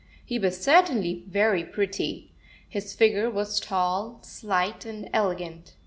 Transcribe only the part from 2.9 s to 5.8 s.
figure was tall, slight, and elegant.